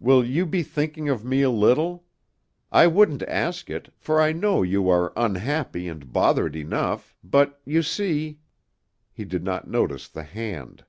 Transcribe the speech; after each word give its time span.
Will 0.00 0.22
you 0.22 0.44
be 0.44 0.62
thinking 0.62 1.08
of 1.08 1.24
me 1.24 1.40
a 1.40 1.48
little? 1.48 2.04
I 2.70 2.86
wouldn't 2.86 3.22
ask 3.22 3.70
it, 3.70 3.90
for 3.96 4.20
I 4.20 4.30
know 4.30 4.62
you 4.62 4.90
are 4.90 5.14
unhappy 5.16 5.88
and 5.88 6.12
bothered 6.12 6.54
enough, 6.54 7.16
but, 7.24 7.58
you 7.64 7.82
see" 7.82 8.40
He 9.14 9.24
did 9.24 9.42
not 9.44 9.70
notice 9.70 10.08
the 10.08 10.24
hand. 10.24 10.84